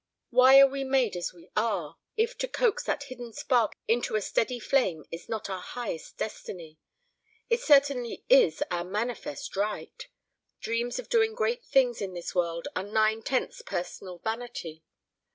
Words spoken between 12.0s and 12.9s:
in this world are